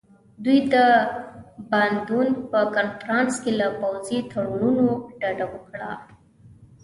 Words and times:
دوی 0.43 0.59
د 0.73 0.75
باندونک 1.69 2.33
په 2.51 2.59
کنفرانس 2.75 3.33
کې 3.43 3.51
له 3.59 3.67
پوځي 3.79 4.19
تړونونو 4.31 4.87
ډډه 5.21 5.45
وکړه. 5.53 5.91